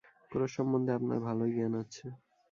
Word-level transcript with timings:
Cross 0.31 0.51
সম্বন্ধে 0.55 0.91
আপনার 0.97 1.19
ভালোই 1.27 1.51
জ্ঞান 1.55 1.73
আছে। 1.83 2.05